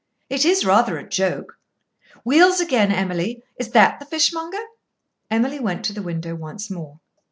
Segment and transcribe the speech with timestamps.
[0.31, 1.59] "It is rather a joke.
[2.25, 3.43] Wheels again, Emily.
[3.57, 4.57] Is that the fishmonger?"
[5.29, 6.99] Emily went to the window once more.